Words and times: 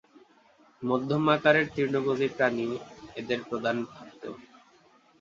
মধ্যম 0.81 1.23
আকারের 1.35 1.65
তৃণভোজী 1.73 2.27
প্রাণী 2.35 2.67
এদের 3.15 3.39
প্রধান 3.49 3.77
খাদ্য। 3.91 4.23